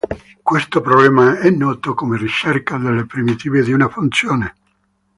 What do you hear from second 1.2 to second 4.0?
è noto come ricerca delle primitive di una